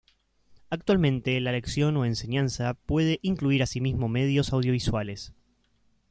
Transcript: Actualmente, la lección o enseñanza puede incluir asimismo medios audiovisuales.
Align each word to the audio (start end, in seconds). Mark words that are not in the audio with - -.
Actualmente, 0.71 1.39
la 1.41 1.51
lección 1.51 1.95
o 1.95 2.05
enseñanza 2.05 2.73
puede 2.73 3.19
incluir 3.21 3.61
asimismo 3.61 4.09
medios 4.09 4.51
audiovisuales. 4.51 5.31